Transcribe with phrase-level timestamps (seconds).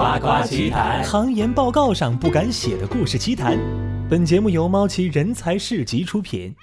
[0.00, 3.58] 夸夸奇谈，行研报告上不敢写的故事奇谈。
[4.08, 6.56] 本节目由猫奇人才市集出品。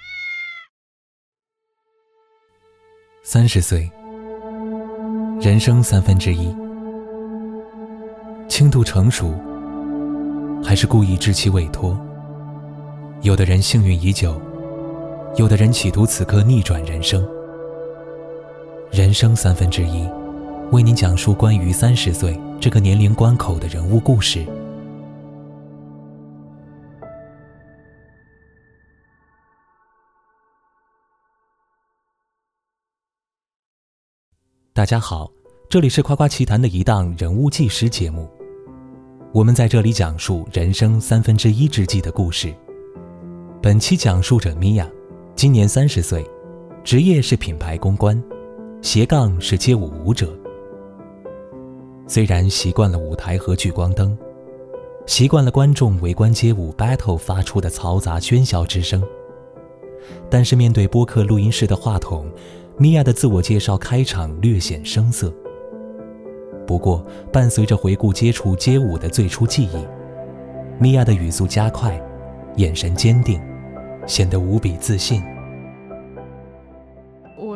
[3.22, 3.88] 三十岁，
[5.40, 6.52] 人生三分之一，
[8.48, 9.32] 轻度成熟，
[10.60, 11.96] 还是故意置其委托？
[13.20, 14.42] 有的人幸运已久，
[15.36, 17.24] 有的人企图此刻逆转人生。
[18.90, 20.08] 人生三分之一，
[20.70, 24.44] 为您讲述关于三十岁这个年龄关口的人物故事。
[34.74, 35.30] 大家好，
[35.70, 38.28] 这里是夸夸奇谈的一档人物纪实节目。
[39.32, 42.54] 我们在这里讲述人生三分之一之际的故事。
[43.62, 44.86] 本期讲述者米娅，
[45.34, 46.28] 今年三十岁，
[46.84, 48.22] 职业是品牌公关，
[48.82, 50.38] 斜杠是街舞舞者。
[52.08, 54.16] 虽然习惯了舞台和聚光灯，
[55.06, 59.02] 习惯了观众围观街舞 battle 发出的嘈杂喧嚣之声，
[60.30, 62.26] 但是面对播客录音室的话筒。
[62.80, 65.34] 米娅的自我介绍开场略显生涩，
[66.64, 69.84] 不过伴随着回顾接触街舞的最初记忆，
[70.78, 72.00] 米娅的语速加快，
[72.54, 73.40] 眼神坚定，
[74.06, 75.20] 显得无比自信。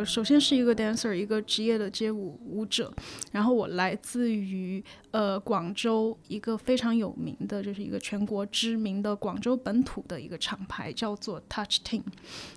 [0.04, 2.92] 首先是一个 dancer，一个职业的街舞舞者，
[3.30, 12.02] 然后我来自于呃广州一个非常有名的，就是一个全国知名的广州本土的一个厂牌，叫做 Touch Team。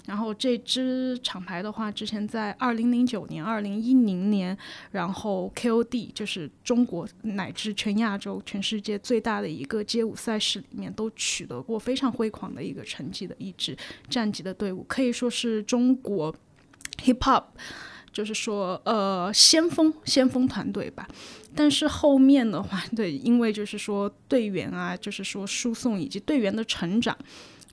[0.05, 4.57] 然后这支厂牌的话，之前在二零零九年、二零一零年，
[4.91, 13.77] 然后 KOD 就是中国乃至全亚洲、全世界最大的一个街舞赛事里面，都取得过非常辉煌的一个成绩的一支
[14.09, 16.35] 战绩的队伍，可以说是中国。
[17.03, 17.43] Hip Hop，
[18.11, 21.07] 就是说，呃，先锋先锋团队吧。
[21.55, 27.17] 但是后面的话，对，因为就是说队员啊，就是说输送以及队员的成长，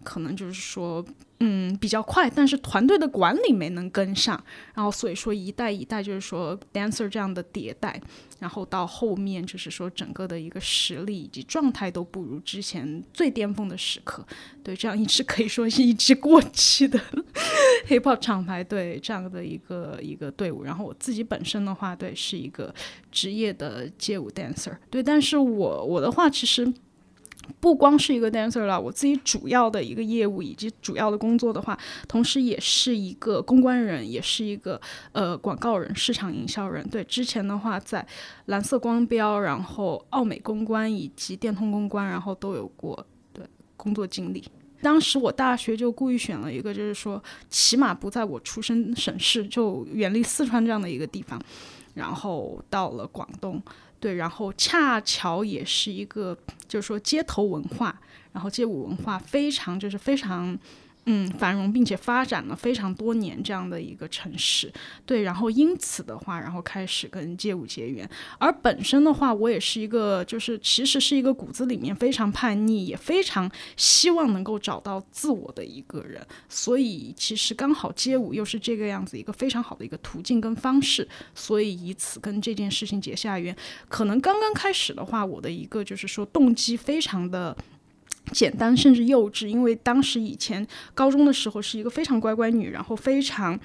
[0.02, 1.04] 可能就是说。
[1.44, 4.40] 嗯，比较快，但是团队的管理没能跟上，
[4.74, 8.00] 然后所以说一代一代就是说 dancer 这样的迭代，
[8.38, 14.24] 然后到后面就是说整个的一个实力以及状态都不如之前最巅峰的时刻，
[14.62, 16.96] 对，这样一支可以说是一支过气的
[17.88, 22.72] hip hop 厂牌对这样的一个一个队伍，然后我自己本身的话，对，是一个
[23.10, 26.72] 职业的街舞 dancer，对，但是我我的话其实。
[27.60, 34.80] 不光是一个 dancer 了，我自己主要的一个业务以及主要的工作的话，同时也是一个公关人，也是一个
[35.12, 36.86] 呃广告人、市场营销人。
[36.88, 38.06] 对，之前的话在
[38.46, 43.44] 蓝色光标，然后奥美公关以及电通公关，然后都有过对
[43.76, 44.44] 工作经历。
[44.80, 51.40] 当时我大学就故意选了一个，就是说起码不在我出生省市，就远离四川这样的一个地方，
[51.94, 53.62] 然后到了广东。
[54.02, 56.36] 对，然后恰巧也是一个，
[56.66, 57.98] 就是说街头文化，
[58.32, 60.58] 然后街舞文化非常就是非常。
[61.06, 64.72] 嗯，繁荣并且发展了非常多年这样的一个城市，
[65.04, 68.08] 对，然后因此的话，然后开始跟街舞结缘。
[68.38, 76.24] 而本身的话，我也是一个，就是其实是一个骨子里面非常叛逆，也非常希望能够找到自我的一个人。
[76.48, 83.56] 所以其实刚好街舞又是这个样子一个非常好的一个途径跟方式，所以以此跟这件事情结下缘。
[83.88, 87.56] 可能刚刚开始的话，我的一个就是说动机非常的。
[88.30, 93.58] 简单甚至幼稚，因为当时以前高中的时候是一个非常乖乖女，然后非常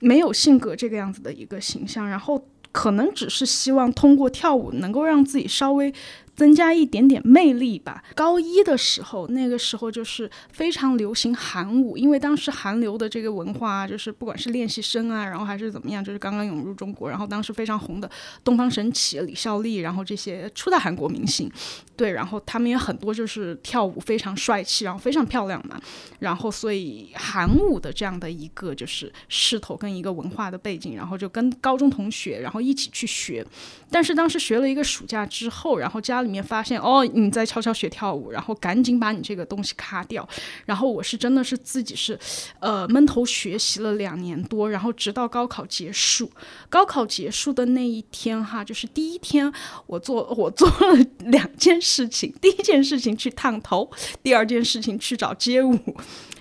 [0.00, 5.92] 没有性格这个样子的一个形象，然后可能只是希望通过跳舞能够让自己稍微。
[6.38, 8.04] 增加一点点魅力吧。
[8.14, 18.08] 高一的时候，那个时候就是非常流行韩舞，因为当时韩流的这个文化啊，就是不管是练习生啊，然后还是怎么样，就是刚刚涌入中国，然后当时非常红的
[18.44, 21.50] 东方神起、李孝利，然后这些初代韩国明星，
[21.96, 25.80] 对，然后他们也很多就是跳舞非常帅气，然后非常漂亮嘛，
[26.20, 33.44] 然后所以韩舞的这样的一个就是势头跟一个文化的背景，然后就跟高中同学然后一起去学，
[33.90, 36.27] 但是当时学了一个暑假之后，然后家里。
[36.28, 40.28] 里面发现哦，你在悄悄学跳舞，然后赶紧把你这个东西卡掉。
[40.66, 42.18] 然后我是真的是自己是，
[42.60, 46.30] 呃，闷头学习了两年多，然后直到高考结束。
[46.68, 49.50] 高考结束的那一天哈，就是第一天，
[49.86, 52.30] 我做 我做了两件事情。
[52.42, 53.90] 第一件事情去烫头，
[54.22, 55.78] 第二件事情去找街舞，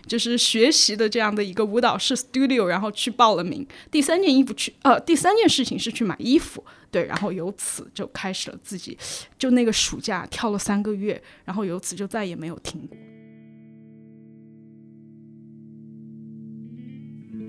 [0.07, 3.65] 就是学习的这样的一个舞蹈室 studio，然后去报了名。
[3.91, 6.63] 第三件衣服去，呃，第三件事情是去买衣服。
[6.89, 8.97] 对，然后由此就开始了自己，
[9.37, 12.97] 就那个暑假跳了三个月，然后由此就再也没有停过。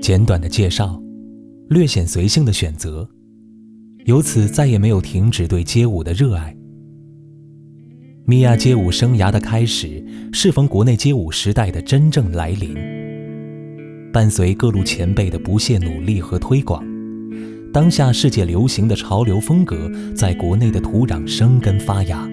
[0.00, 1.00] 简短的介绍，
[1.68, 3.08] 略显随性的选择，
[4.06, 6.56] 由此再也没有停止对街舞的热爱。
[8.26, 12.76] 米娅街舞生涯的开始，适逢国内街舞时代的真正来临。
[14.12, 16.84] 伴随各路前辈的不懈努力和推广，
[17.72, 22.28] 当下世界流行的潮流风格在国内的土壤生根发芽。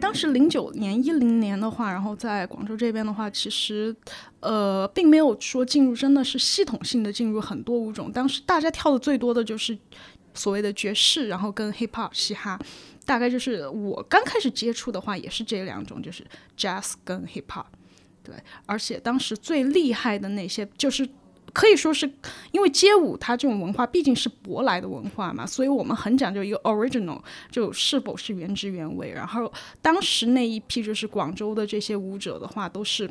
[0.00, 3.94] 当时零九年、一零年的话，然后在广州这边的话，其实
[4.40, 8.12] 呃，并没有说进入，真的是系统性的进入很多舞种。
[8.12, 9.76] 当时大家跳的最多的就是
[10.34, 12.58] 所谓的爵士，然后跟 hip hop 嘻哈。
[13.04, 16.24] 大概就是我刚开始接触的话，也是这两种，就是
[16.56, 17.64] jazz 跟 hip hop，
[18.22, 18.34] 对。
[18.66, 21.08] 而且当时最厉害的那些，就是
[21.52, 22.10] 可以说是
[22.52, 27.20] 因为街舞它这种文化毕竟是舶来的文化嘛，所以我们很讲究一个 original，
[27.50, 29.10] 就是否是原汁原味。
[29.10, 33.10] 然后当时那一批就是广州的这些舞者的话，都是。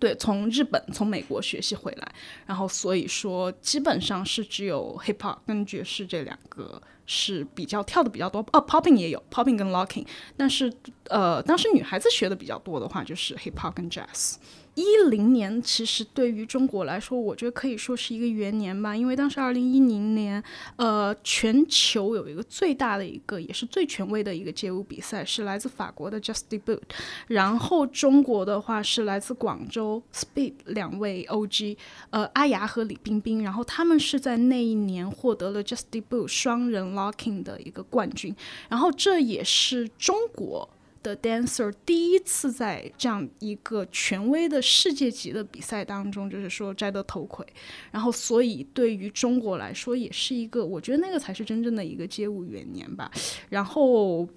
[0.00, 2.12] 对，从日本、从美国学习回来，
[2.46, 10.06] 然后所以说基本上是只有 hip hop 跟爵士这两个是比较跳的比较多，哦，popping 也有 popping 跟 locking，
[10.36, 10.72] 但是
[11.08, 14.36] 呃，当时女孩子学的比较多的话就是 hip hop 跟 jazz。
[14.74, 20.42] 一零年其实对于中国来说，我觉得可以说是一个元年吧，因为当时二零一零年，
[20.76, 26.80] 呃，全球有一个最大的一个也是最权威的一个街舞比赛，是来自法国的 Just Debut，
[27.26, 31.76] 然后中国的话是来自广州 Speed 两位 OG，
[32.08, 38.34] 呃，阿雅和李冰冰，然后他们是在那一年获得了 Just Debut 双人 Locking 的一个冠军，
[38.70, 40.68] 然后这也是中国。
[41.02, 47.46] 的 dancer 第一次在这样一个权威的世界级的比赛当中，就是说摘得头盔，
[47.90, 53.10] 然后所以对于中国来说也是一个，我觉得那个才是真正的一个街舞元年吧。
[53.48, 54.28] 然后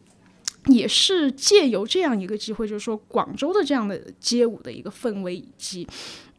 [0.66, 5.88] 也是借由这样一个机会，就是说广州的这样的街舞的一个氛围以及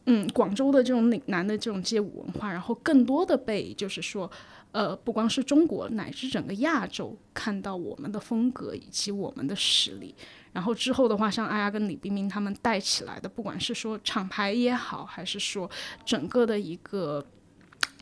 [0.07, 4.31] 嗯广州的这种岭南的这种街舞文化，然后更多的被就是说。
[4.77, 10.15] 呃，不光是中国，乃至整个亚洲看到我们的风格以及我们的实力，
[10.53, 15.71] 然后之后的话，像阿雅跟李冰冰他们带起来的，不管是说厂牌也好，还是说
[16.05, 17.25] 整个的一个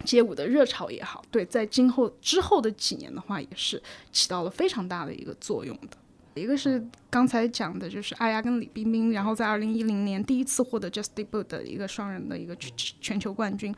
[0.04, 3.80] 街舞的热潮也好，对，在今后之后的几年的话，也是
[4.10, 5.96] 起到了非常大的一个作用的。
[6.34, 13.74] 一个是刚才讲的，就是阿雅跟李冰冰，然后在二零一零年第一次获得 Just Debut 的一个双人的一个全全球冠军。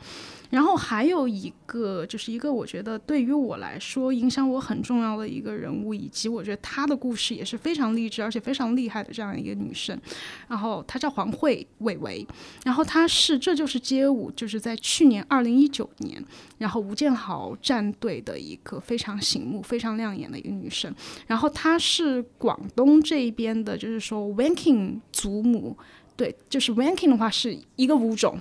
[0.48, 10.00] 然后还有一个，就是一个我觉得对于我来说影响我很重要的一个人物，以及我觉得她的故事也是非常励志而且非常厉害的这样一个女生。
[10.48, 12.26] 然后她叫黄慧伟伟，
[12.64, 16.24] 然后她是这就是街舞，就是在去年二零一九年，
[16.58, 20.94] 然后吴建豪战队的一个非常醒目、非常亮眼的一个女生。
[21.26, 25.76] 然后她是广东这一边的，就是说 Wanking 祖母，
[26.16, 28.38] 对，就是 Wanking 的话是一个舞种。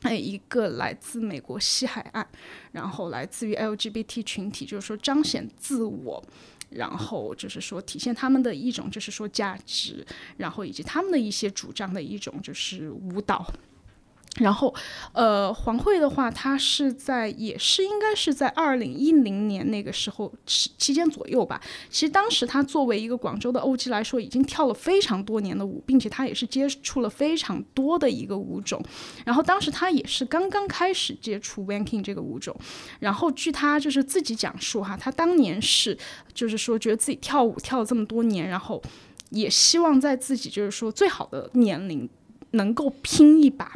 [0.00, 2.26] 哎一个来自美国西海岸，
[2.72, 6.22] 然后来自于 LGBT 群体，就是说彰显自我，
[6.70, 10.06] 然后就是说体现他们的一种就是说价值，
[10.38, 13.46] 然后以及他们的一些主张的一种就是舞蹈。
[14.38, 14.74] 然后，
[15.12, 21.58] 呃，黄慧的话，她是在也是应该是在二零一零年那个时候期期间左右吧。
[21.88, 28.82] 其实当时她作为一个广州的 OG 来说，已经跳了非常多年的舞，并且她也是接触了非常多的一个舞种。
[29.24, 32.54] 然后当时她也是刚刚开始接触 Wanking 这个舞种。
[33.00, 35.96] 然后据她就是自己讲述哈，她当年是
[36.34, 38.82] 就是说觉得自己跳舞跳了这么多年，然后
[39.30, 42.06] 也希望在自己就是说最好的年龄
[42.50, 43.72] 能够拼一把。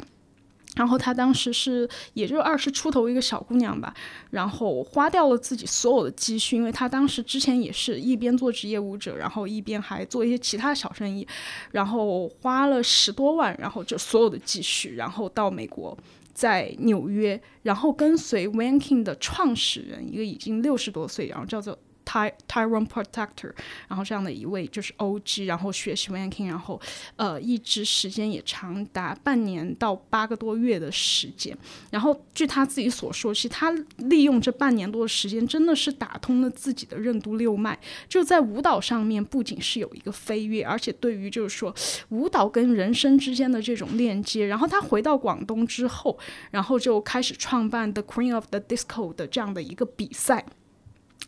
[0.75, 3.93] 然后她当时是也就二十出头一个小姑娘吧，
[4.29, 11.27] 然后花掉了自己所有的积蓄，因为她当时之前也是一边做职业舞者，然后一边还做一些其他小生意，
[11.71, 15.97] 然后花了十多万，然后就所有的积蓄，然后到美国，
[16.33, 21.77] 在纽约，然后跟随 Wanking 的创始人，一个已经六十多岁，然后叫做。
[22.11, 23.53] Ty Tyrone Protector，
[23.87, 26.79] 然后这样的一位就是 OG，然后学习 Ranking，然后
[27.15, 31.57] 呃一直时间也长达半年到八个多月的时间。
[31.89, 37.79] 然后据他自己所说，其实他利用这半年多的时间，真的是打通了自己的任督六脉。
[38.09, 41.73] 就在舞蹈上面，不仅是有一个飞跃，而且对于就是说
[42.09, 44.47] 舞蹈跟人生之间的这种链接。
[44.47, 50.45] 然后他回到广东之后，然后就开始创办 The Queen of the Disco 的这样的一个比赛。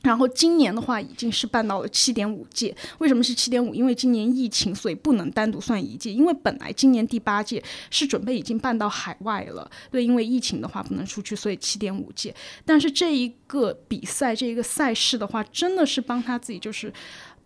[0.03, 3.73] 然后今年的话已经是办到了七点五届，为什么是七点五？
[3.73, 6.11] 因为今年疫情，所以不能单独算一届。
[6.11, 12.35] 因为本来今年第八届是准备已经办到海外了，对，因为疫情的话不能出去，所以七点五届。
[12.65, 16.91] 但是这一个比赛，这一个赛事的话，真的是帮他自己，就是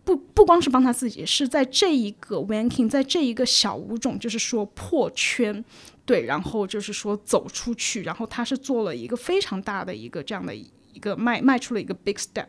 [0.02, 5.64] 不不光是帮他自己，是在这一个 wanking，在这一个小舞种，就是说破圈，
[6.04, 10.52] 对，然后就是说走出去，然后他是做了一个非常大的一个这样的。
[10.98, 12.48] 一个迈迈出了一个 big step，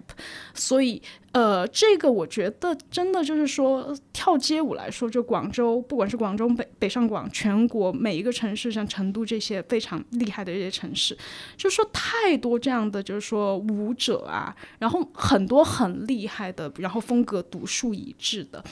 [0.55, 0.99] 所以
[1.33, 11.15] 呃，这个我觉得真的就是说跳街舞来说，就广州，不管是广州北北上广，全国每一个城市，像成都这些非常厉害的这些城市，
[11.55, 18.63] 就说太多这样的就是说舞者啊，然后很多很厉害的，然后风格独树一帜的。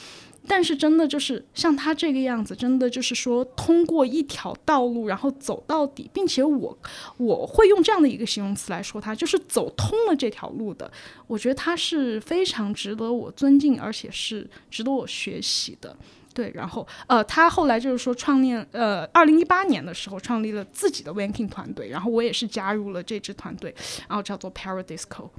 [0.47, 6.77] 但是真的就是像他这个样子，真的就是说通过一条道路，然后走到底，并且我
[7.17, 10.89] 我会用这样的一个形容词来说他，就是走通了这条路的。
[11.27, 15.95] 我觉得他是非常值得我尊敬，而且是值得我学习的。
[16.33, 23.75] 对，然后呃，他后来就是说创立呃，二零一八年的时候创立了自己的 Wanking 团队，然后我也是加入了这支团队，
[24.07, 25.29] 然后叫做 Paradisco。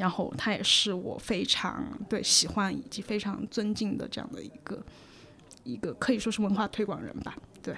[0.00, 4.82] 然后他也是我非常对喜欢以及非常尊敬的这样的一个
[5.62, 7.36] 一个可以说是文化推广人吧。
[7.62, 7.76] 对，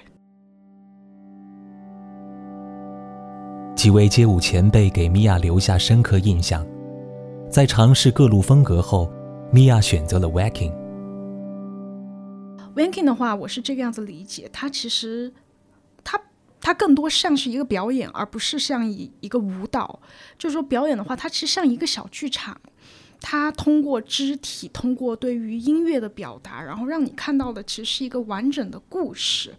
[3.75, 6.65] 几位街舞前辈给米娅留下深刻印象。
[7.49, 9.11] 在尝试各路风格后，
[9.51, 10.73] 米娅选择了 Waking。
[12.73, 15.33] Waking 的话，我是这个样子理解，它其实。
[16.63, 19.99] 它更多像是一个表演，而不是像一一个舞蹈。
[20.39, 22.57] 就是说，表演的话，它其实像一个小剧场，
[23.19, 29.53] 它通过肢体，通过对于音乐的表达，然后让你看到的其实是一个完整的故事。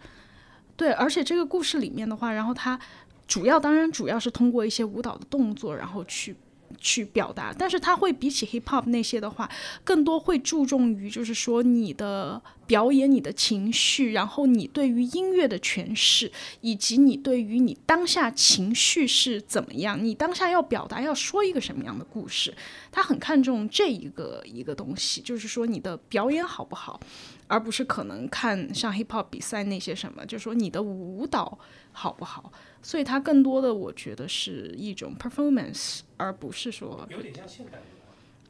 [0.76, 2.80] 对，而且这个故事里面的话，然后它
[3.28, 6.34] 主要当然主要是通过一些舞蹈的动作，然后去。
[6.80, 9.48] 去表达，但是它会比起 hip hop 那些的话，
[9.84, 16.30] 更多会注重于就是说你的表演、你的情绪，然后你对于音乐的诠释，
[16.60, 22.54] 以及你对于你当下情绪是怎么样，你当下要表达要说一个什么样的故事，
[22.90, 27.00] 他很看重这一个一个东西，就是说你的表演好不好，
[27.46, 31.58] 而不是可能看像 hip hop 比赛那些什么，就是说你的舞蹈
[31.92, 32.52] 好不好。
[32.82, 37.82] 所以它更多的，我觉得是一种 performance，而不是说有点像现代舞。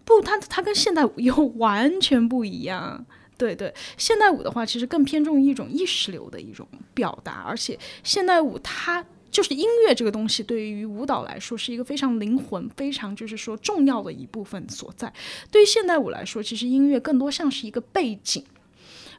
[0.04, 3.06] 不，它它跟现代舞又完全不一样。
[3.37, 15.12] 对对，现代舞的话，其实更偏重于一种意识流的一种表达，而且现代舞它就是音乐这个东西，对于舞蹈来说是一个非常灵魂、非常就是说重要的一部分所在。
[15.50, 18.45] 对于现代舞来说，其实音乐更多像是一个背景。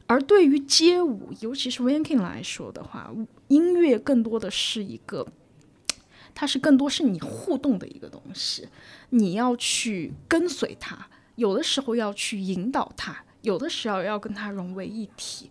[0.08, 3.12] 而对于街舞，尤其是 wanking 来说的话，
[3.48, 5.26] 音乐更多的是一个，
[6.32, 8.68] 它是更多是你互动的一个东西，
[9.10, 15.48] 你要去跟随它，有的时候要去引导它，有的时候要跟它融为一体。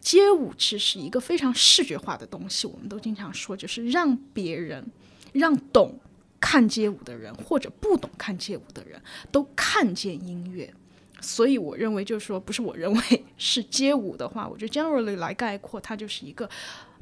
[0.00, 4.84] 街舞其实是一个非常视觉化的东西，我们都经常说，就是让别人，
[5.32, 5.98] 让懂
[6.40, 10.72] 看街舞的人或者不懂看街舞的人都看见音乐。
[11.20, 16.48] 所以我认为，就是说，不是我认为是街舞的话，我觉得 generally 来概括，它就是一个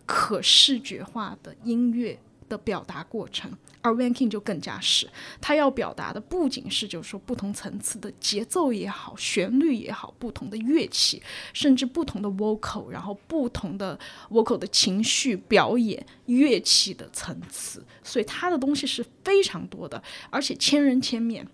[0.04, 2.18] 可视觉化的音乐
[2.48, 3.50] 的表达过程。
[3.80, 5.08] 而 wanking 就更加是，
[5.40, 13.96] 他要表达的不仅是就是说不同层次的节奏也好，旋律也好，不同的乐器，甚至不同的 vocal，然后不同的
[14.30, 21.46] vocal 的情绪表演，乐器的层次，所以他的东西是非常多的，而且千人千面。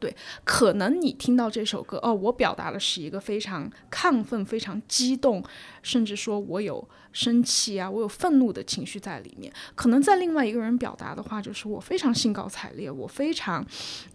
[0.00, 5.42] 对，可能你听到这首歌哦，我表达的是一个非常亢奋、非常激动，
[5.82, 9.52] 甚至说我有生气啊，我有愤怒的情绪在里面。
[9.74, 13.64] 可能在另外一个人表达的话，就是我非常兴高采烈，我非常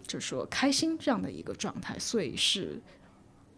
[0.06, 1.98] 就是说开心这样的一个状态。
[1.98, 2.80] 所以是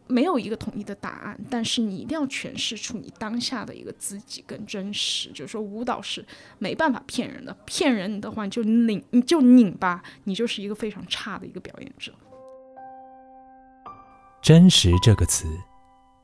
[0.06, 5.30] 没有一个统一的答案，但是你一定要诠释出你当下的一个自己跟真实。
[5.30, 6.24] 就是说舞蹈是
[6.58, 12.12] 没办法骗人的，骗人的话就拧你就拧吧，你就是一个非常差的一个表演者。
[14.42, 15.46] 真实这个词，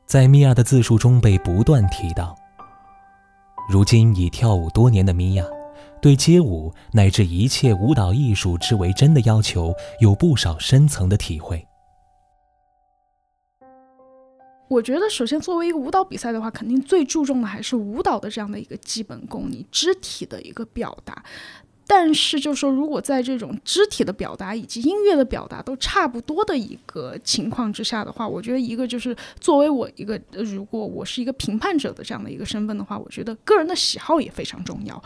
[0.05, 2.35] 在米娅的自述中被不断提到。
[3.69, 5.45] 如今已跳舞多年的米娅，
[6.01, 11.65] 对街舞乃至一切舞蹈艺术之为真的要求，有不少深层的体会。
[14.69, 21.23] 我觉得，首先作为一个舞蹈比赛的话，肯定最注重的还是舞蹈的这样的一个基本功，你肢体的一个表达。
[21.87, 35.03] 但是，就是说如果在这种肢体的表达以及音乐的表达都差不多的一个情况之下的话，我觉得一个就是作为我一个，如果我是一个评判者的这样的一个身份的话，我觉得个人的喜好也非常重要。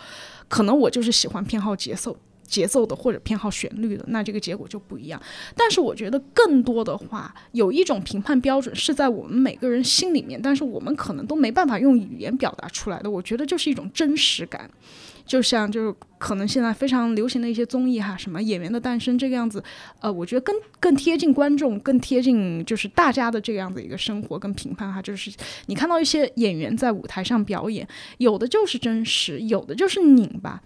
[0.50, 5.22] 可能我就是喜欢偏好节奏、节奏的，或者偏好旋律的，那这个结果就不一样。
[5.56, 13.10] 但是我觉得更多的话，有一种评判标准是在我们每个人心里面，但是我们可能都没办法用语言表达出来的。
[13.10, 14.70] 我觉得就是一种真实感。
[15.26, 19.64] 就像就是可能现在非常流行的一些综艺哈，什么演员的诞生这个样子，
[20.02, 25.32] 呃，我觉得更更贴近观众，更贴近就是大家的这样的一个生活跟评判哈，就是
[25.68, 30.62] 你看到一些演员在舞台上表演，有的就是真实，有的就是拧巴。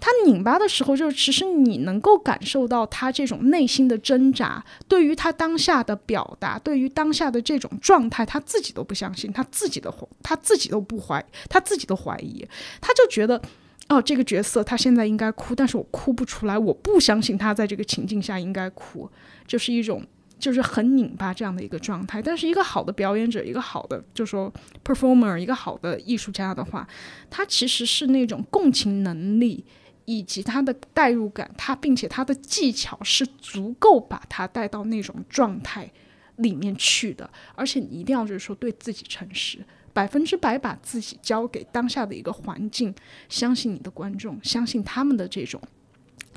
[0.00, 12.42] 他拧巴的时候，就是其实你能够感受到他这种内心的挣扎，对于他当下的表达，对于当下的这种状态，他自己都不相信，他自己的他自己都不怀，他自己都怀疑，
[12.80, 13.40] 他就觉得，
[13.88, 19.06] 哦，这个角色他现在应该哭，但是我哭不出来，我不相信他在这个情境下应该哭，
[19.46, 20.02] 就是一种
[20.38, 22.22] 就是很拧巴这样的一个状态。
[22.22, 24.50] 但是一个好的表演者，一个好的就说
[24.82, 26.88] performer，一个好的艺术家的话，
[27.28, 29.62] 他其实是那种共情能力。
[30.12, 35.88] 以及他的代入感，他并且他的技巧是足够把他带到那种状态
[36.36, 42.92] 里面去的，而且你一定要就是说对自己诚实，百分之百把自己交给当下的一个环境，
[43.28, 45.62] 相信你的观众，相信他们的这种，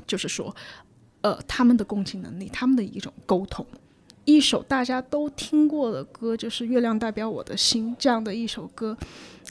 [0.06, 0.54] 就是说，
[1.22, 3.66] 呃，他们的共情能力，他们的一种沟通。
[4.24, 8.96] 一首大家都听过的歌，就是《月亮代表我的心》这样的一首歌，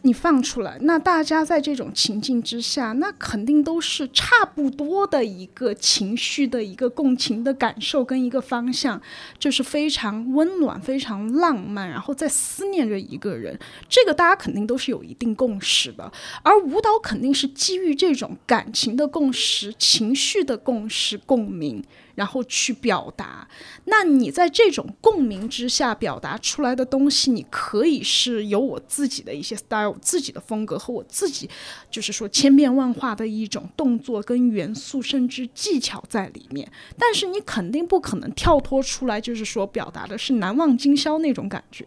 [0.01, 8.99] 你放出来，那大家在这种情境之下，那肯定都是差不多的一个情绪的一个共情的感受跟一个方向，
[9.37, 16.11] 就是非常温暖、非常浪漫，然后在思念着一个人，这个大家肯定都是有一定共识的。
[16.41, 21.83] 而舞蹈肯定是基于这种感情的共识、情绪的共识、共鸣。
[22.15, 23.47] 然后去表达，
[23.85, 31.49] 那你在这种共鸣之下表达出来的东西，你可以是有我自己的一些 style、自己的风格和我自己，
[31.89, 36.71] 就是说千变万化的一种动作跟元素，甚至技巧在里面。
[36.97, 41.85] 但是你肯定不可能跳脱出来，就是说表达的是难忘今宵那种感觉。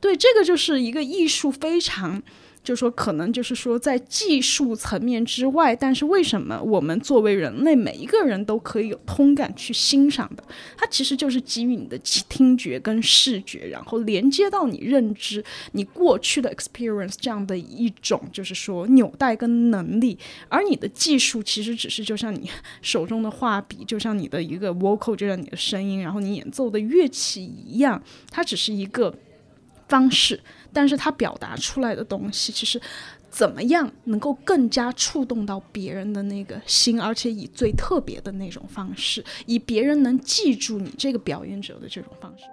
[0.00, 2.22] 对，这个就是一个艺术非常。
[2.68, 10.44] 就说可能就是说在技术层面之外，但是为什么我们作为人类每一个人都可以有通感去欣赏的？
[10.76, 11.98] 它其实就是基于你的
[12.28, 20.18] 听觉跟视觉，然后连接到你认知、你过去的 experience 这样的一种就是说纽带跟能力。
[20.50, 22.50] 而你的技术其实只是就像你
[22.82, 29.14] 手中的画笔，就像你的一个 vocal，就像你的声音，然后你演奏的乐器一样，它只是一个
[29.88, 30.38] 方式。
[30.72, 32.80] 但是他表达出来的东西，其实
[33.30, 42.44] 怎么样能够更加触动到别人的那个心，而且以最特别的那种方式，以别人能记住你这个表演者的这种方式。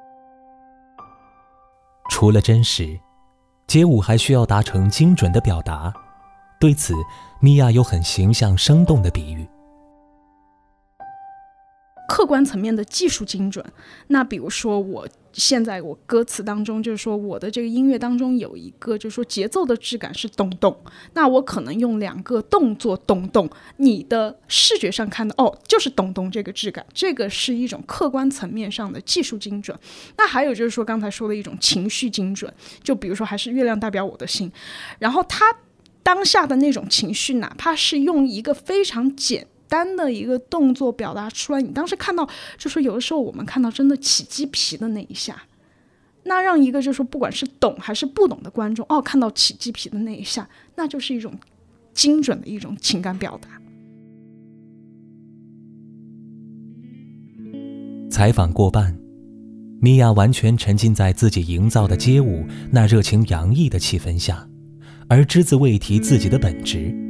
[2.10, 2.99] 除了真实，
[3.67, 5.93] 街舞还需要达成精准的表达。
[6.60, 6.93] 对此，
[7.41, 9.47] 米娅有很形象生动的比喻。
[12.08, 13.65] 客观层面的技术精准，
[14.08, 20.76] 那比如说我现在我歌词当中，就是说我的这个音乐当中有一个，就是说节奏的质感是咚咚，
[21.13, 29.78] 那我可能用两个动作咚咚，你的视觉上看的哦，就是咚咚这个质感，这个是一种客观层面上的技术精准。
[30.18, 34.52] 那还有就是说刚才说的一种情绪精准，就比如说还是月亮代表我的心，
[35.00, 35.46] 然后他
[36.02, 39.48] 当下的那种情绪，哪怕是用一个非常简。
[39.67, 45.43] 单的一个动作表达出来，你当时看到，就说有的时候我们看到真的起鸡皮的那一下，
[46.23, 51.34] 那让一个就说不管是懂还是不懂的观众，哦，看到起鸡皮的那一下，那就是一种
[51.93, 53.49] 精准的一种情感表达。
[58.10, 58.97] 采访过半，
[59.82, 64.47] 米娅完全沉浸在自己营造的街舞那热情洋溢的气氛下，
[65.10, 67.05] 而只字未提自己的本职。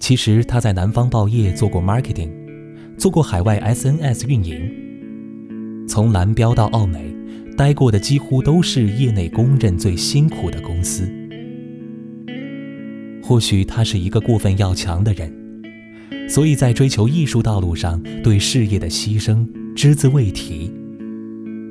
[0.00, 2.30] 其实他在南方报业做过 marketing，
[2.96, 7.14] 做过海外 SNS 运营，从蓝标到奥美，
[7.54, 11.08] 待过的几乎都是业内公认最辛苦的公司。
[13.22, 15.32] 或许他是一个过分要强的人，
[16.28, 20.72] 所以在追求艺术道路上对事业的牺牲只字未提；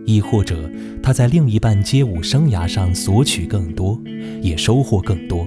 [0.06, 0.70] 亦或者
[1.02, 4.00] 他在另一半街舞生涯上索取更多，
[4.42, 5.46] 也收获更多，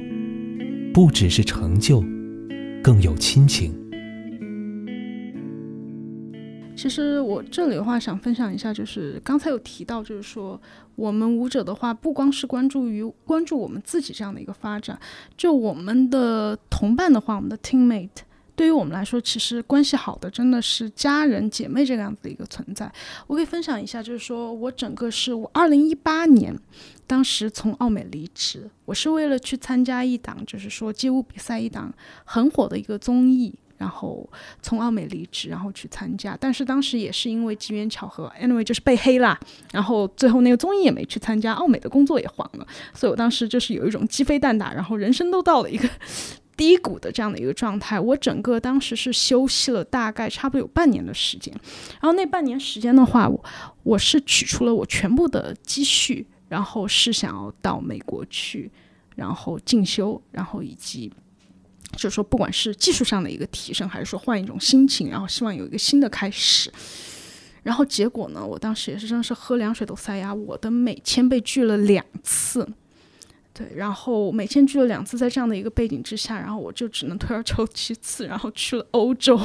[0.93, 2.05] 不只是成就。
[2.83, 3.73] 更有亲情。
[6.75, 10.61] 其实我这里的话想分享一下，就是刚才有提到，就是说
[10.97, 14.99] 我们舞者的话，不光是关注于关注我们自己这样的一个发展，
[15.37, 18.09] 就我们的同伴的话，我们的 teammate，
[18.55, 22.91] 对于我们来说，其实关系好的真的是家人姐妹这个样子的一个存在。
[23.27, 26.57] 我可以分享一下，就是说我整个是我二零一八年。
[27.05, 31.93] 当时从奥美离职，我是为了去参加一档，就是说街舞比赛一档
[32.25, 34.27] 很火的一个综艺，然后
[34.63, 36.35] 从奥美离职，然后去参加。
[36.41, 39.39] 但是当时也是因为机缘巧合，anyway 就是被黑了，
[39.73, 42.67] 然后最后那个综艺也没去参加，奥美的工作也黄了。
[42.95, 45.87] 所以我当时就是有一种鸡飞蛋打，然后人生都到了一个
[46.57, 47.99] 低谷的这样的一个状态。
[47.99, 51.55] 我整个当时是休息了大概差不多有半年的时间，
[52.01, 53.45] 然后那半年时间的话，我
[53.83, 58.71] 我是取出了我全部的积蓄，然后是想要到美国去，
[59.17, 61.13] 然后进修，然后以及。
[61.95, 66.73] 就是说，不管是技术上的一个提升，还是说换一种心情，然后希望有一个新的开始。
[67.63, 72.67] 然后结果呢，我当时也是真的是喝凉水都塞牙，我的美签被拒了两次。
[73.55, 79.39] 对，然后美签拒了两次，在这样的一个背景之下，然后我就只能退而求其次，然后去了欧洲。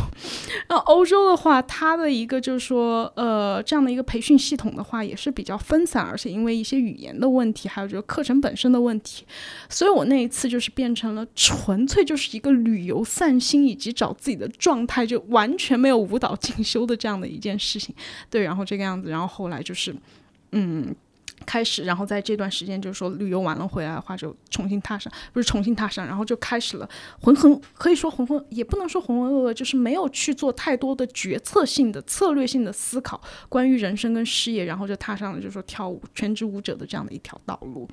[0.69, 9.25] 那欧洲的话，它的一个就是说，呃，这样的一个培训系统的话，也是比较分散，而且因为一些语言的问题，还有这个课程本身的问题，
[9.67, 17.93] 所以我那一次就是变成了纯粹就是一个旅游散心以及找自己的状态，就完全没有舞蹈进修的这样的一件事情。
[18.29, 19.93] 对，然后这个样子，然后后来就是，
[20.53, 20.95] 嗯。
[21.47, 26.87] 开始，然后在这段时间，就是说旅游完了回来的话，就重新踏上，不是重新踏上，然后就开始了
[27.21, 37.87] 浑浑，可以说浑浑，也不能说浑浑噩噩，就是没有去做太多的决策性的、策略性的思考，关于人生跟事业，然后就踏上了就是说跳舞全职舞者的这样的一条道路。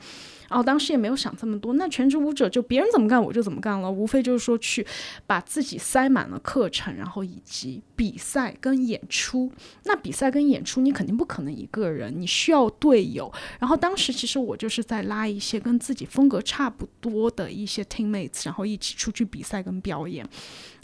[0.54, 4.86] 哦当时也没有想这么多，那全职舞者就别人怎么干我就怎么干了，无非就是说去
[5.26, 9.50] 把自己塞满了课程，然后以及比赛跟演出。
[9.84, 13.32] 那比赛跟演出你肯定不可能一个人，你需要队友。
[13.58, 20.24] 然后当时其实我就是在拉一些跟自己风格差不多的一些 teammates，然后一起出去比赛跟表演。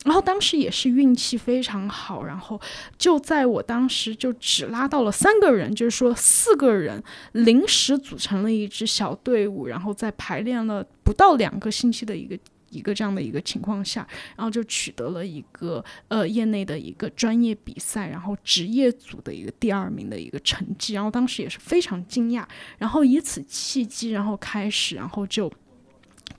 [0.04, 2.58] 然后当时也是运气非常好，然后
[2.96, 12.38] 就在我当时就只拉到了三个人，就是说四个人临时组成了一支小队伍，然后在排练了不到两个星期的一个
[12.70, 22.42] 一个这样的一个情况下，然后就取得了一个呃业内的一个专业比赛，然后职业组的一个第二名的一个成绩，然后当时也是非常惊讶，
[22.78, 25.52] 然后以此契机，然后开始，然后就。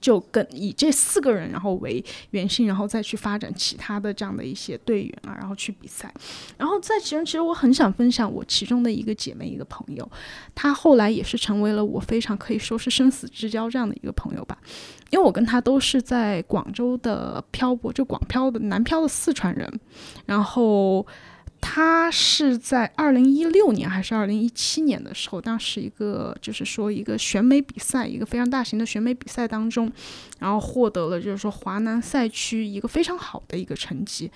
[0.02, 6.12] 就跟以这四个人然后为原型，然后再去发展其他的这样的一些队员啊，然后去比赛。
[6.58, 10.06] 然后在其中，其实我很想分享我其中的一个姐妹，一个朋友，
[10.54, 14.58] 她后来也是成为了我非常可以说是生死之交这样的一个朋友吧。
[15.10, 19.80] 因为我跟她都是在广州的漂泊，就广漂的南漂的四川人，
[20.26, 21.06] 然后。
[21.64, 29.90] 他是在二零一六年还是二零一七年的时候，当时一个就是说一个选美比赛，一个非常大型的选美比赛当中，
[30.40, 34.30] 然后获得了就是说华南赛区一个非常好的一个成绩。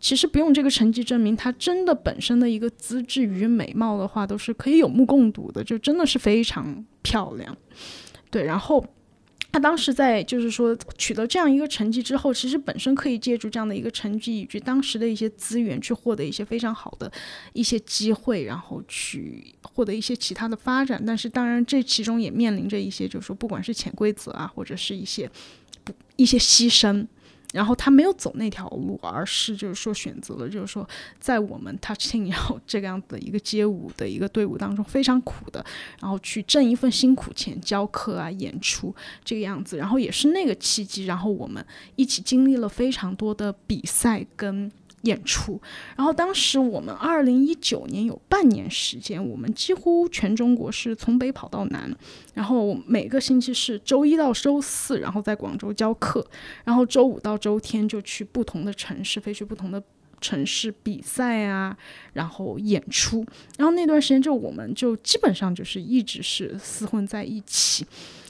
[0.00, 7.56] 其实不用这个成绩证明，他真的本身的一个资质与美貌的话，都是可以有目共睹的，就真的是非常漂亮。
[8.30, 8.84] 对，然后。
[9.54, 17.08] 他当时在就是说取得这样一个成绩之后，其实本身可以借助这样的一个成绩以及当时的一些资源去获得一些非常好的
[17.52, 21.00] 一些机会，然后去获得一些其他的发展。
[21.06, 25.30] 但是当然这其中也面临着一些就是说不管是潜规则啊，或者是一些
[25.84, 27.06] 不一些牺牲。
[27.54, 30.86] 然后他没有走那条路，而是就是说选择了，就是说
[31.20, 35.64] 在我们 touching 然后 这个样子的一个街舞的一个队伍当中非常苦的，
[36.00, 39.76] 然后去挣一份辛苦钱，教课啊，演出这个样子。
[39.76, 41.64] 然后也是那个契机，然后我们
[41.96, 44.70] 一起经历了非常多的比赛跟。
[45.04, 45.60] 演出，
[45.96, 51.94] 然后当时我们二零一九年有半年时间，我们几乎全中国是从北跑到南，
[52.34, 56.26] 然后每个星期是周一到周四，然后在广州教课，
[56.64, 59.82] 然后周五到周天就去不同的城市，飞去不同的
[60.20, 61.76] 城市比赛啊，
[62.14, 63.24] 然后演出，
[63.58, 67.86] 然后那段时间就我们就基本上就是一直是厮混在一起，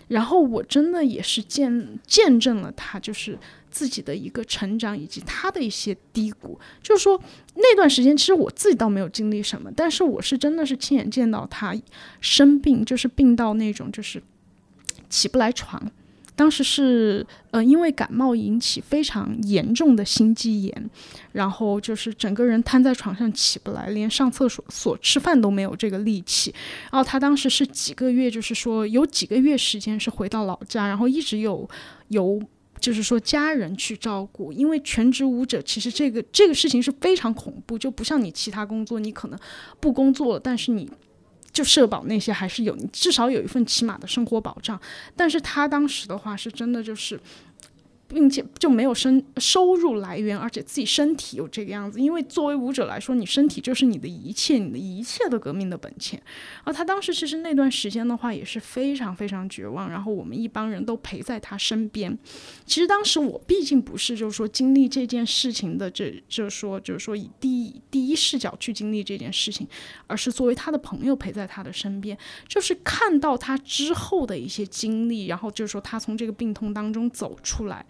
[0.09, 3.39] 然后我真的也是见见证了他就是。
[3.75, 7.21] 自己的一个成长以及他的一些低谷，就是说
[7.57, 11.75] 那段时间其实我自己倒没有经历什么，但是我是真的是亲眼见到他
[12.21, 14.23] 生病，就是病到那种就是
[15.11, 15.91] 起不来床。
[16.37, 20.91] 当时是呃因为感冒引起非常严重的心肌炎，
[21.33, 26.55] 然后就是整个人瘫在床上起不来，连上厕所所吃饭都没有这个力气。
[26.93, 31.69] 然后他当时是几个月，就是说有几个月时间是回到老家，然后一直有
[32.09, 32.41] 有。
[32.81, 39.39] 就是说，家人去照顾，因为全职舞者其实这个这个事情是非常恐怖，就不像你其他工作，你可能
[39.81, 40.91] 不工作了，但是你
[41.53, 44.81] 就社保那些还是有，至少有一份起码的生活保障。
[45.17, 47.19] 但是他当时的话是真的就是。
[48.07, 52.01] 并且就没有生收入来源，而且自己身体有这个样子。
[52.01, 56.23] 因为作为舞者来说，你身体就是你的一切，你的一切的革命的本钱。
[56.65, 62.17] 而他当时其实那段时间的话也是非常非常绝望，然后我们一帮人都陪在他身边。
[62.67, 69.67] 其实当时我毕竟不是就是说经历这件事情的，这就是说就是说以第一第一视角去经历这件事情，
[70.07, 77.85] 而是作为他的朋友陪在他的身边，就是看到他之后的一些经历，然后就是说他从这个病痛当中走出来。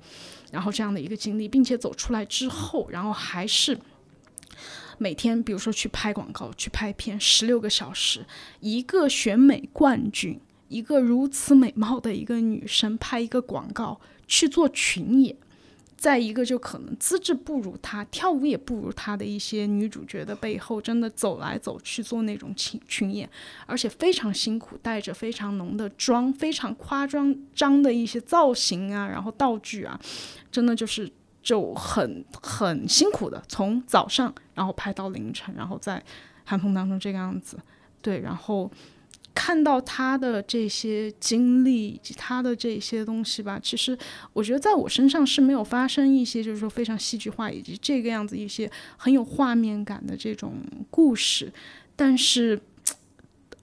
[0.52, 3.78] 然后这样的一个经历，并且走出来之后，然后还是。
[4.96, 8.24] 每天，比如说去拍广告、去拍片，十六个小时，
[8.60, 15.36] 一个选美冠军，一个如此美貌的一个女生拍一个广告去做群演，
[16.04, 23.26] 再一个就可能资质不如她，跳舞也不如她的一些女主角的背后，真的走来走去做那种群群演，
[23.64, 29.98] 而且非常辛苦，带着非常浓的妆，非常夸张张的一些造型啊，然后道具啊，
[30.52, 31.10] 真的就是。
[31.44, 36.02] 就很很辛苦的，从早上然后拍到凌晨，然后在
[36.42, 37.58] 寒风当中这个样子，
[38.00, 38.70] 对，然后
[39.34, 43.98] 看到他的这些经历以及他的这些东西吧，其实
[44.32, 50.54] 我觉得在我身上是没有发生一些就是说非常戏剧化以及这个样子一些很有画面感的这种
[50.90, 51.52] 故事，
[51.96, 52.60] 但是。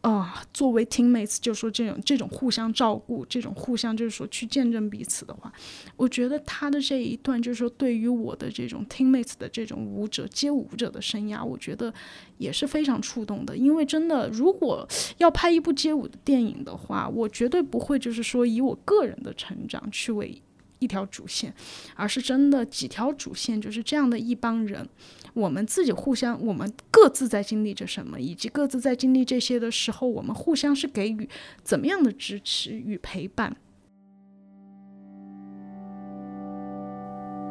[0.02, 5.54] 啊，作为 teammates，就说这种这种互相照顾，这种互相就是说去见证彼此的话，
[5.96, 11.94] 我觉得他的这一段就是说对于我的这种 teammates 的这种舞者街舞者的生涯，我觉得
[12.40, 13.56] 也是非常触动的。
[13.56, 14.88] 因为真的，如果
[15.20, 20.42] 要拍一部街舞的电影的话，我绝对不会就是说以我个人的成长去为
[20.82, 21.54] 一条主线，
[21.96, 24.90] 而是真的几条主线就是这样的一帮人。
[25.34, 31.30] 我们自己互相，我们各自在经历着什么，以及各自在经历这些的时候，我们互相是给予
[31.64, 33.56] 怎么样的支持与陪伴。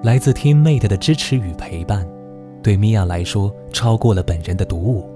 [0.03, 2.07] 来自 Teammate 的支持与陪伴，
[2.63, 5.09] 对米娅来说超过了本人的独舞。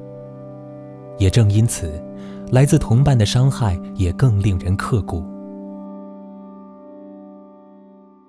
[1.19, 1.91] 也正因此，
[2.53, 5.34] 来自同伴的伤害也更令人刻骨。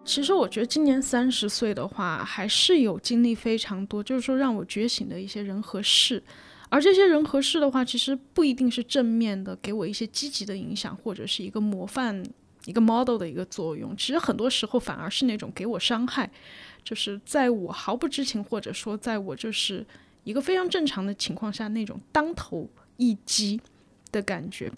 [0.06, 6.22] 其实我觉得今年三十岁的话，还是有经历非常多，就是说让我觉醒的一些人和事。
[6.70, 12.24] 而这些人和事的话，其实不一定是正面的，给我一些积极的影响，或者是一个模范、
[12.66, 13.96] 一个 model 的一个作用。
[13.98, 16.30] 其实很多时候反而是那种给我伤害，
[16.84, 19.86] 就是在我毫不知情，或者说在我就是
[20.24, 23.60] 一个非常正常的情况下，那种当头一击
[24.12, 24.72] 的感觉。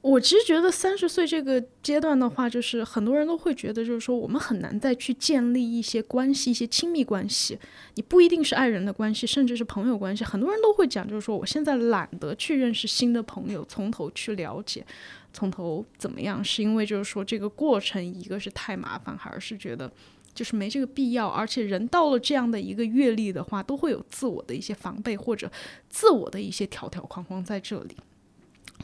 [0.00, 7.58] 我其实觉得三十岁这个阶段的话，就是很多人都会觉得，就是说我们很难再去建立一些关系，一些亲密关系。
[7.96, 10.22] 你不一定是爱人的关系，甚至是朋友关系。
[10.22, 14.86] 很多人都会讲，就是说我现在懒得去认识新的朋友，从头去了解，
[15.32, 19.90] 从头怎么样，是因为就是说这个过程，一个是太麻烦，还是觉得
[20.32, 21.26] 就是没这个必要。
[21.26, 25.50] 而且人到了这样的一个阅历的话，都会有自我的一些防备或者
[25.90, 27.96] 自我的一些条条框框在这里。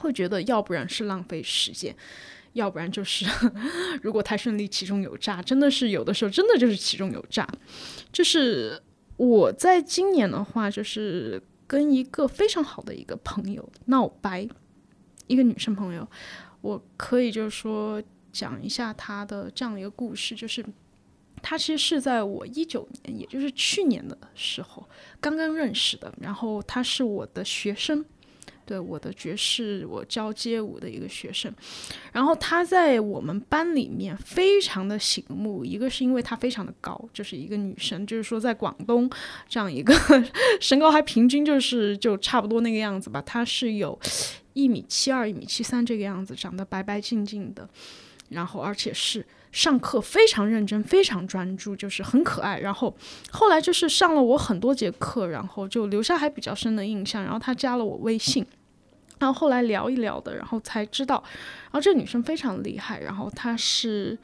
[0.01, 1.95] 会觉得，要不然是浪费时间，
[2.53, 3.25] 要不然就是
[4.03, 5.43] 如果太顺利，其中有诈。
[5.43, 7.49] 真的是有的时候，真的就是其中有诈。
[8.13, 8.83] 就是
[9.17, 14.49] 我在今年的话，就是跟一个非常好的一个朋友闹掰，
[15.27, 16.07] 一个女生朋友，
[16.61, 18.03] 我可以就是说
[18.33, 20.35] 讲一下她的这样的一个故事。
[20.35, 20.65] 就是
[21.43, 24.89] 她其实是在我一九年，也就是去年的时候
[25.21, 28.05] 刚刚认识的，然后她是我的学生。
[28.67, 31.53] 对我的爵士，我教街舞的一个学生，
[32.13, 35.65] 然后他在我们班里面非常的醒目。
[35.65, 39.09] 一个是因为他非常的高，就是一个女生，就是说在广东
[39.49, 39.95] 这样一个
[40.61, 43.23] 身高还平均就是就差不多那个样子吧。
[43.23, 43.99] 他是有
[44.53, 47.69] 一米七二、一米七三这个样子，长得白白净净的，
[48.29, 49.25] 然后而且是
[49.55, 52.59] 上课非常认真、非常专注，就是很可爱。
[52.59, 52.93] 然后
[53.31, 57.23] 后来就是上了我很多节课，然后就留下还比较深的印象。
[57.23, 58.45] 然后他加了我微信。
[59.21, 61.23] 然后后来聊一聊的，然后才知道，
[61.63, 64.19] 然后这女生非常厉害，然后她是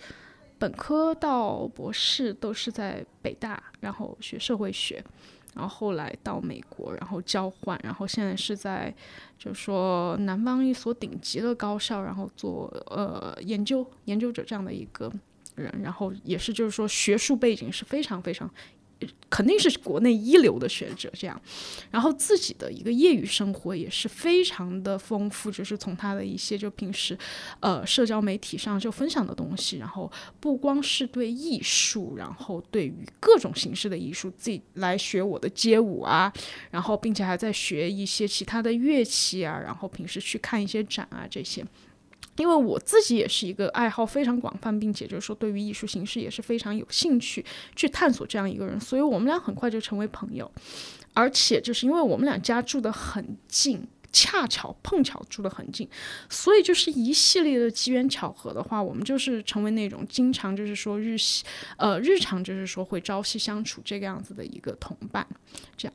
[0.59, 5.03] 本科到博士都是在北大，然后学社会学，
[5.55, 8.95] 然后后来到美国，然后交换，然后现在是在
[9.39, 15.13] 就是说南方一所顶级的高校，然后做呃研究研究者这样的一个
[15.57, 18.49] 人，然后也是就是说学术背景是非常非常。
[19.29, 21.41] 肯定是国内一流的学者，这样，
[21.91, 27.17] 然后自己的一个业余生活也是非常的丰富，就是从他的一些就平时，
[27.61, 30.11] 呃，社交媒体上就分享的东西，然后
[30.41, 36.33] 不光是对艺术，然后对于各种形式的艺术，自己来学我的街舞啊，
[36.71, 41.65] 然后并且还在学一些其他的乐器啊，然后平时去看一些展啊这些。
[42.37, 47.45] 因为我自己也是一个爱好非常广泛，并且就是说对于艺术形式也是非常有兴趣
[47.77, 50.51] 去探索这样一个人，所以我们俩很快就成为朋友，
[51.13, 55.89] 而且就是因为我们俩家住的很近，恰巧碰巧住的很近，
[56.31, 61.45] 所以就是一系列的机缘巧合的话，我们就是成为那种经常就是说日系
[61.77, 65.27] 呃日常就是说会朝夕相处这个样子的一个同伴，
[65.77, 65.95] 这样。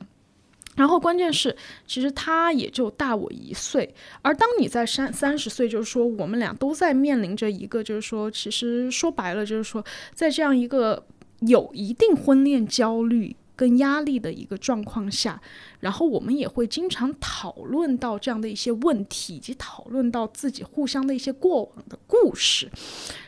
[0.75, 1.55] 然后关键是，
[1.87, 3.93] 其实他也就大我一岁。
[4.21, 9.83] 而当你在三三十岁，就是说我们俩都在面临着一个，就是说，其实说白了，就是说，
[10.13, 11.05] 在这样一个
[11.39, 15.41] 有一定婚恋焦虑跟压力的一个状况下，
[15.79, 22.69] 然后我们也会经常讨论到这样的一些问题，以及讨论到自己互相的一些过往的故事，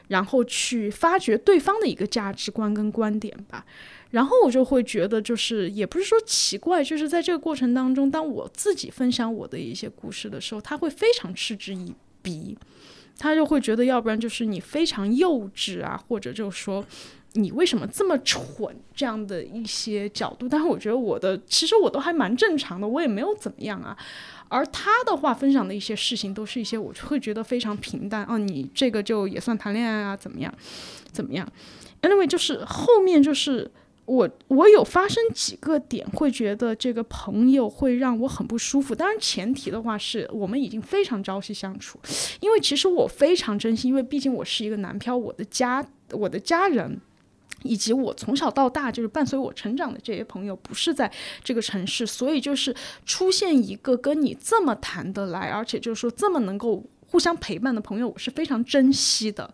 [0.10, 3.65] 然后去发掘对方的一个价值观跟观点吧。
[4.12, 12.58] 然后我就会觉得，就是也不是说奇怪，就是在这个过程当中，当我自己分享我的一些故事的时候，他会非常嗤之以鼻，
[13.17, 16.86] 他就会觉得，要不然就是你非常幼稚啊，或者就是说
[17.34, 20.48] 你为什么这么蠢这样的一些角度。
[20.48, 23.98] 但是我觉得我的其实我都还蛮正常的，我也没有怎么样啊。
[24.48, 30.54] 而他的话分享的一些事情，都是一些我会觉得非常平淡哦，你这个就也算谈恋爱啊，怎么样，
[31.12, 31.46] 怎么样
[32.02, 33.70] ？Anyway，就是后面就是。
[34.08, 38.96] 我我有发生几个点，会觉得这个朋友会让我很不舒服。
[38.96, 42.00] 当然，前提的话是我们已经非常朝夕相处，
[42.39, 47.00] 因为其实我非常珍惜，因为毕竟我是一个男漂，我的家、我的家人，
[47.63, 51.12] 以及我从小到大就是伴随我成长的这些朋友，不是在
[51.43, 52.74] 这个城市，所以就是
[53.06, 59.54] 出现一个跟你这么谈得来，而且就是说这么能够互相陪伴的朋友，我是非常珍惜的。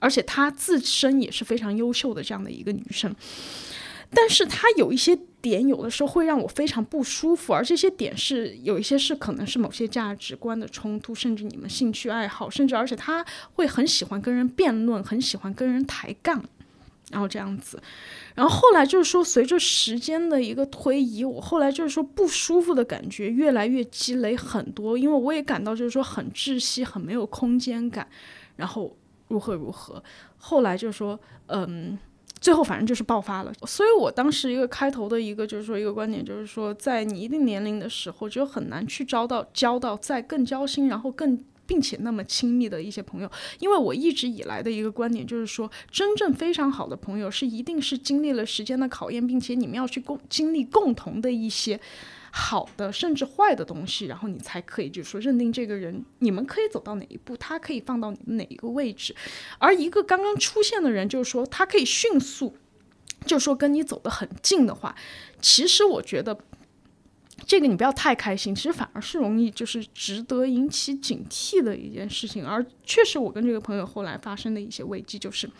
[0.00, 3.14] 而且她自身也是非常优秀的这样的一个女生。
[4.14, 16.44] 但是他有一些点，有的时候会让我非常不舒服，而这些点是有一些是可能是某些价值观的冲突，甚至你们兴趣爱好，甚至而且他会很喜欢跟人辩论，很喜欢跟人抬杠，
[17.10, 17.82] 然后这样子，
[18.34, 28.06] 然后后来就是说，随着时间的一个推移，我后来就是说不舒服的感觉越来越积累很多，因为我也感到就是说很窒息，很没有空间感，
[28.56, 28.94] 然后
[29.28, 30.04] 如何如何，
[30.36, 31.98] 后来就是说，嗯。
[32.42, 43.30] 最后反正就是爆发了，所以我当时一个开头的一个就是说一个观点就是说，在你一定年龄的时候，就很难去招到交到再更交心，然后更并且那么亲密的一些朋友。
[43.60, 51.78] 因为我一直以来的一个观点就是说，真正非常好的朋友是一定是经历了时间的考验，并且你们要去共经历共同的一些。
[52.34, 59.14] 好的，甚至坏的东西，然后你才可以，就是说认定这个人，你们可以走到哪一步，他可以放到你哪一个位置。
[59.58, 62.56] 而一个刚刚出现的人，就是说他可以迅速，
[63.26, 64.96] 就是说跟你走得很近的话，
[65.42, 66.38] 其实我觉得
[67.46, 72.46] 这个你不要太开心，其实反而是容易就是值得引起警惕的一件事情。
[72.46, 75.50] 而确实，我跟这个朋友后来发生的一些危机，就是。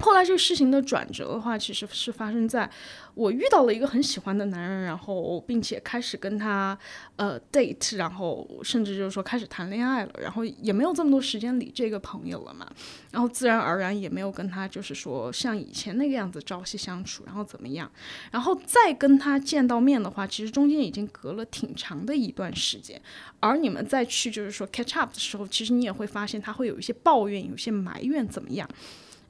[0.00, 2.68] 后来这个事情的转折的话，其实是发生在
[3.14, 6.76] 我遇到了一个很喜欢的男人，然后并且开始跟他
[7.16, 12.66] 呃 date，然后甚至就是说开始谈恋爱了，然后也没有这么多时间理这个朋友了嘛，
[13.10, 17.90] 然后自然而然也没有跟他就是说像以前那个样子朝夕相处，然后怎么样，
[18.30, 23.00] 然后再跟他见到面的话，其实中间已经隔了挺长的一段时间，
[23.40, 28.66] 而你们再去就是说 catch up 的时候，其实你也会发现他会有一些抱怨，有些埋怨怎么样。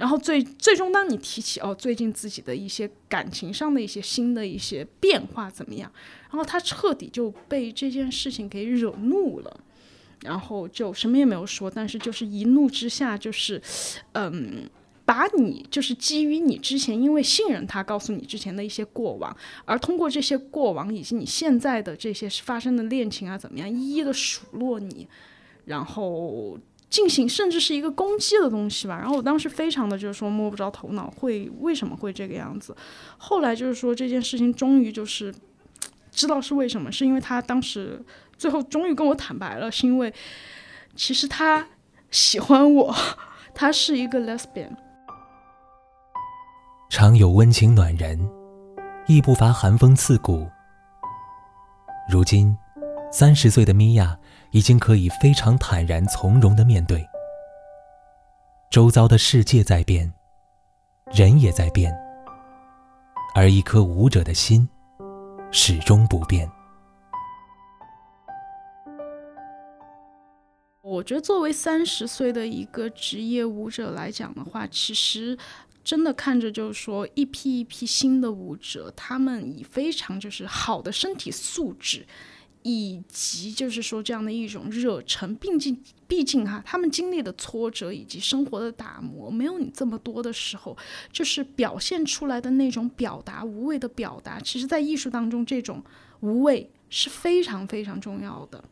[0.01, 5.93] 然后最最终，当你提起哦，最近自己的一些感情上的一些新的一些变化怎么样？
[6.31, 9.61] 然后他彻底就被这件事情给惹怒了，
[10.23, 13.61] 然后就什么也没有说，但是就是一怒之下，就是，
[14.13, 14.67] 嗯，
[15.05, 19.37] 把你就是基于你之前因为信任他，告诉你之前的一些过往，
[19.67, 25.07] 而通过这些过往以及你现在的这些发生的恋情啊怎么样，一一的数落你，
[25.67, 26.59] 然后。
[26.91, 32.77] 进行甚至是一个攻击的东西吧，然后我当时非常的就是说摸不着头脑，会为什么会这个样子？
[33.17, 35.33] 后来就是说这件事情终于就是
[36.11, 38.05] 知道是为什么，是因为他当时
[38.37, 40.13] 最后终于跟我坦白了，是因为
[40.97, 41.65] 其实他
[42.11, 42.93] 喜欢我，
[43.55, 44.75] 他是一个 lesbian。
[46.89, 48.29] 常有温情暖人，
[49.07, 50.49] 亦不乏寒风刺骨。
[52.11, 52.57] 如今
[53.13, 54.19] 三十岁的米娅。
[54.53, 57.09] 已经可以非常坦然从容的面对，
[58.71, 60.13] 周遭的世界在变，
[61.13, 61.97] 人也在变，
[63.35, 64.69] 而一颗舞者的心
[65.53, 66.51] 始终不变。
[70.83, 75.39] 我觉得，作为三十岁的一个职业舞者来讲的话，其实
[75.85, 82.05] 真的看着就是说，一批一批新的舞者，他们以非常就是好的身体素质。
[82.63, 90.77] 以及就是说这样的一种热忱，毕竟毕竟哈，他们经历的挫折以及生活的打磨，没有你这么多的时候，
[91.11, 95.83] 就是表现出来的那种表达，无畏的表达，其实在艺术当中，这种
[96.21, 98.63] 无畏是非常非常重要的。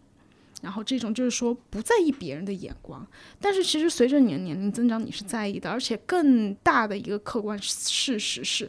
[0.61, 3.07] 然后这种就是说不在意别人的眼光，
[3.41, 8.69] 但是其实随着你的年龄增长，你是在意的，而且更大的一个客观事实是。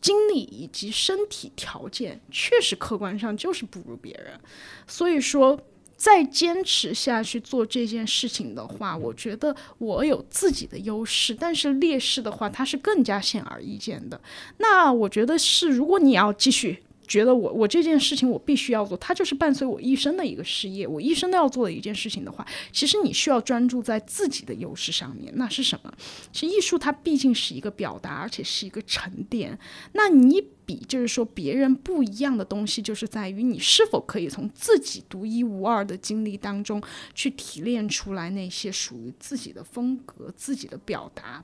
[0.00, 4.38] 精力以及身体条件，确实客观上就是不如别人。
[4.86, 5.60] 所以说，
[5.96, 14.20] 再坚持下去做这件事情的话，我觉得我有自己的优势，但是劣势的话，它是更加显而易见的。
[14.58, 16.82] 那我觉得是，如果你要继续。
[17.10, 25.32] 觉得我我这件事情我必须要做，它就是伴随我一生的一个事业，我一生都要做的一件事情的话，其实你需要专注在自己的优势上面。
[25.34, 25.92] 那是什么？
[26.32, 29.58] 其实艺术它毕竟是一个表达，而且是一个沉淀。
[29.94, 36.80] 那你比就是说别人不一样的东西，就是在于你是否可以从自己独一无二的经历当中
[37.12, 41.42] 去提炼出来那些属于自己的风格、自己的表达，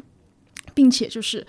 [0.73, 1.45] 并且就是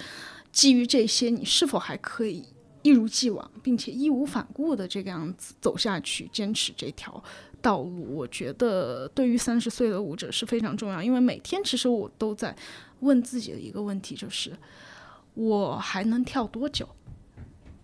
[0.52, 2.44] 基于这些，你是否还可以？
[2.88, 7.22] 一如既往，并且义无反顾的这个样子走下去，坚持这条
[7.62, 11.04] 道路，我觉得对于三十岁的舞者是非常重要。
[11.04, 12.56] 因为每天其实我都在
[13.02, 14.58] 问自己的一个问题，就是
[15.34, 16.88] 我还能跳多久？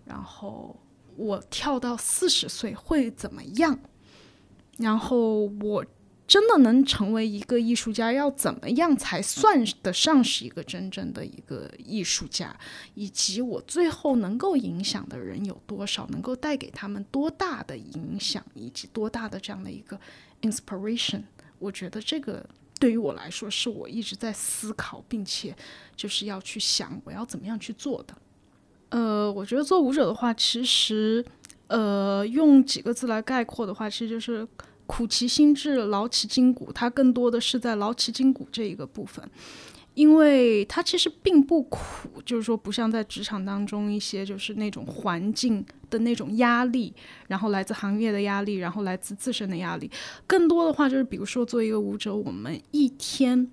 [0.05, 0.79] 然后
[1.17, 3.77] 我跳到四十岁会怎么样？
[4.77, 5.85] 然后我。
[6.25, 12.57] 真的能成为一个艺术家，要怎么样才算得上是一个真正的一个艺术家？
[12.95, 16.07] 以及我最后能够影响的人有多少？
[16.07, 19.99] 能够带给他们多大的影响，以及多大的这样的一个
[20.41, 21.23] inspiration？
[21.59, 22.43] 我觉得这个
[22.79, 25.53] 对于我来说，是我一直在思考，并且
[25.95, 28.17] 就是要去想我要怎么样去做的。
[28.89, 31.23] 呃，我觉得做舞者的话，其实
[31.67, 34.47] 呃，用几个字来概括的话，其实就是。
[34.85, 39.27] 苦其心志，劳其筋骨，它更多的是在劳其筋骨这一个部分，
[39.93, 46.93] 因为它其实并不苦，就是说不像在职场当中一些就是那种环境的那种压力，
[47.27, 49.89] 然后来自行业的压力，然后来自自身的压力，
[50.27, 53.49] 更多的话就是比如说作为一个舞者，我们一天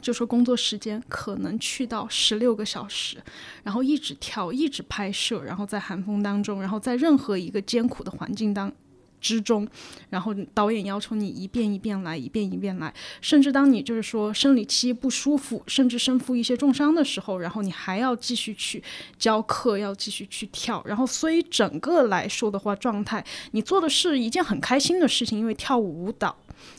[0.00, 3.18] 就说工作时间可能去到十六个小时，
[3.62, 8.72] 然后一直跳，一直拍摄，然后在寒风当中，然后在任何一个艰苦的环境当。
[9.20, 9.66] 之中，
[10.10, 18.82] 然后导演要求你一遍一遍来，一遍一遍来，甚至当你就是说生理期不舒服，甚至身负一些重伤的时候，然后你还要继续去
[19.18, 26.36] 教课，要继续去跳，然后所以整个来说的话，状态你做的是一件很开心的事情，因为跳舞舞蹈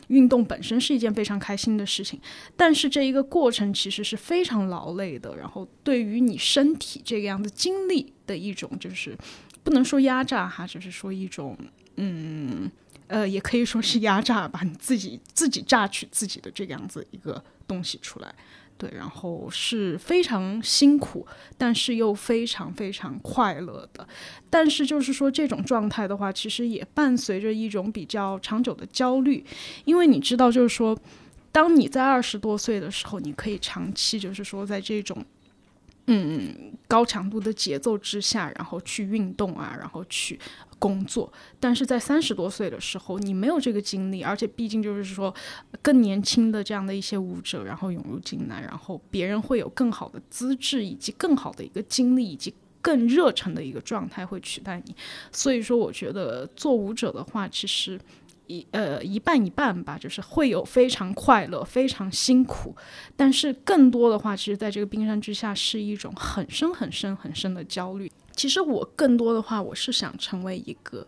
[0.08, 2.20] 运动本身是一件非常开心的事情，
[2.56, 9.18] 但是这一个过程其实是非常劳累的，然后对于你身体这个样子经历的一种就是
[9.64, 11.58] 不能说压榨哈，就是说一种。
[11.98, 12.72] 嗯，
[13.08, 18.34] 呃，也可以说是压榨吧，你自己自己榨取自己的这个样子一个东西出来，
[18.78, 21.26] 对，然后是非常辛苦，
[21.58, 24.08] 但是又非常非常快乐的。
[24.50, 29.44] 但是就是说这种状态的话，其实也伴随着一种比较长久的焦虑，
[29.86, 30.98] 因为你知道，就是说，
[31.52, 35.26] 当你在二十多岁的时候，你可以长期就是说在这种。
[36.10, 40.40] 嗯，高强度的节奏之下，然后去运动啊，然后去
[40.80, 41.32] 工作。
[41.60, 45.34] 但是在三十多岁的时候，你没有这个精力，而且毕竟就是说，
[45.82, 54.96] 更年轻的这样的一些舞者，然后涌入进来，然后别人会有更好的资质，以及更好的一个精力，以及更热忱的一个状态会取代你。
[55.32, 58.00] 所以说，我觉得做舞者的话，其实。
[58.48, 62.76] 一呃一半一半吧，就是会有非常快乐、非常辛苦，
[63.16, 68.12] 但是更多的话，其实在这个冰山之下是一种很深很深很深的焦虑。
[68.36, 71.08] 其实我更多的话，我是想成为一个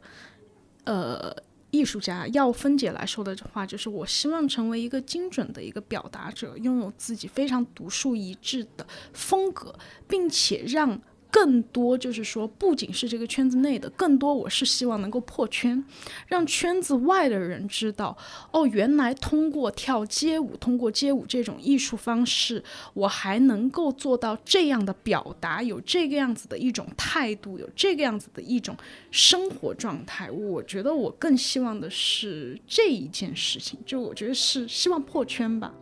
[0.84, 1.36] 呃
[1.72, 2.28] 艺术家。
[2.30, 9.74] 要分解来说的话，就是我希望成为一个精准的一个表达者，拥有自己非常独树一帜的风格，
[10.08, 11.02] 并且让。
[11.32, 15.84] 更多就是说，不仅是这个圈子内的，更多我是希望能够破圈，
[16.28, 18.18] 让圈子外的人知道，
[18.52, 22.64] 哦，原来通过跳街舞，通过街舞这种艺术方式，
[22.94, 28.76] 我还能够做到这样的表达，有这个样子的一种态度，有这个样子的一种
[29.12, 30.32] 生活状态。
[30.32, 35.74] 我觉得我更希望的是这一件事情，就我觉得是希望破圈吧。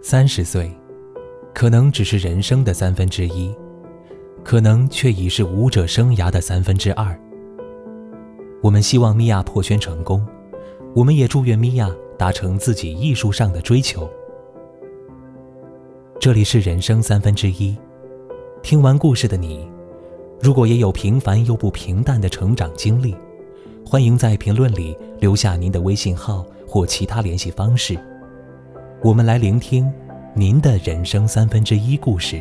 [0.00, 0.72] 三十岁。
[1.58, 3.52] 可能只是人生的三分之一，
[4.44, 7.20] 可能却已是舞者生涯的三分之二。
[8.62, 10.24] 我们希望米娅破圈成功，
[10.94, 14.08] 我们也祝愿米娅达成自己艺术上的追求。
[16.20, 17.76] 这里是人生三分之一，
[18.62, 19.68] 听完故事的你，
[20.40, 23.16] 如果也有平凡又不平淡的成长经历，
[23.84, 27.98] 欢迎在评论里留下您的微信号或其他联系方式，
[29.02, 29.92] 我们来聆听。
[30.38, 32.40] 您的人生三分之一故事。